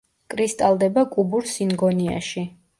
[0.33, 2.49] კრისტალდება კუბურ სინგონიაში.